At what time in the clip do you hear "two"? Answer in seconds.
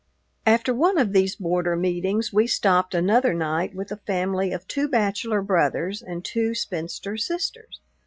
4.67-4.87, 6.25-6.55